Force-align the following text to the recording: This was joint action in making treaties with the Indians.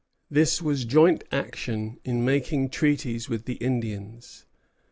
This 0.31 0.63
was 0.63 0.83
joint 0.83 1.23
action 1.31 1.99
in 2.03 2.25
making 2.25 2.69
treaties 2.71 3.29
with 3.29 3.45
the 3.45 3.57
Indians. 3.57 4.45